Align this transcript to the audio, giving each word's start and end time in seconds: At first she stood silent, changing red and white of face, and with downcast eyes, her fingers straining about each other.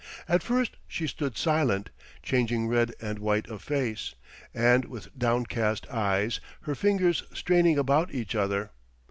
At 0.27 0.41
first 0.41 0.77
she 0.87 1.05
stood 1.05 1.37
silent, 1.37 1.91
changing 2.23 2.67
red 2.67 2.91
and 3.01 3.19
white 3.19 3.47
of 3.49 3.61
face, 3.61 4.15
and 4.51 4.85
with 4.85 5.15
downcast 5.15 5.87
eyes, 5.89 6.39
her 6.61 6.73
fingers 6.73 7.21
straining 7.35 7.77
about 7.77 8.11
each 8.11 8.33
other. 8.33 8.71